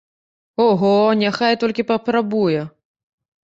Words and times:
Ого, 0.65 0.93
няхай 1.21 1.59
толькі 1.67 1.87
папрабуе! 1.93 2.61